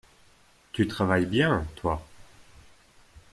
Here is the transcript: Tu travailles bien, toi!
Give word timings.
Tu 0.71 0.87
travailles 0.87 1.27
bien, 1.27 1.63
toi! 1.75 2.03